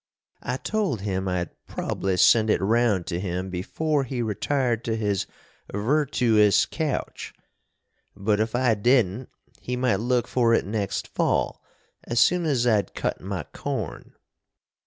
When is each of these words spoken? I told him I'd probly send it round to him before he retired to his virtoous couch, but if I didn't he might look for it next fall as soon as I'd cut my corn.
I 0.41 0.57
told 0.57 1.01
him 1.01 1.27
I'd 1.27 1.51
probly 1.67 2.17
send 2.17 2.49
it 2.49 2.59
round 2.59 3.05
to 3.05 3.19
him 3.19 3.51
before 3.51 4.03
he 4.03 4.23
retired 4.23 4.83
to 4.85 4.95
his 4.97 5.27
virtoous 5.71 6.65
couch, 6.65 7.35
but 8.15 8.39
if 8.39 8.55
I 8.55 8.73
didn't 8.73 9.29
he 9.59 9.75
might 9.75 9.99
look 9.99 10.27
for 10.27 10.55
it 10.55 10.65
next 10.65 11.07
fall 11.07 11.61
as 12.03 12.19
soon 12.19 12.45
as 12.47 12.65
I'd 12.65 12.95
cut 12.95 13.21
my 13.21 13.43
corn. 13.53 14.15